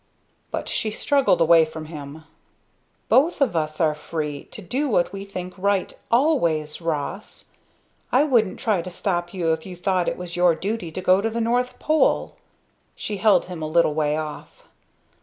But 0.49 0.67
she 0.67 0.89
struggled 0.89 1.41
away 1.41 1.63
from 1.63 1.85
him. 1.85 2.23
"Both 3.07 3.39
of 3.39 3.55
us 3.55 3.79
are 3.79 3.93
free 3.93 4.45
to 4.45 4.59
do 4.59 4.89
what 4.89 5.13
we 5.13 5.25
think 5.25 5.53
right, 5.59 5.93
always 6.09 6.81
Ross! 6.81 7.49
I 8.11 8.23
wouldn't 8.23 8.59
try 8.59 8.81
to 8.81 8.89
stop 8.89 9.31
you 9.31 9.53
if 9.53 9.63
you 9.63 9.75
thought 9.75 10.09
it 10.09 10.17
was 10.17 10.35
your 10.35 10.55
duty 10.55 10.91
to 10.91 11.01
go 11.01 11.21
to 11.21 11.29
the 11.29 11.39
North 11.39 11.77
Pole!" 11.77 12.35
She 12.95 13.17
held 13.17 13.45
him 13.45 13.61
a 13.61 13.67
little 13.67 13.93
way 13.93 14.17
off. 14.17 14.63